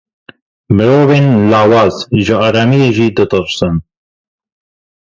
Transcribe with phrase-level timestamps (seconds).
[0.75, 1.95] Mirovên lawaz
[2.25, 3.75] ji aramiyê jî ditirsin.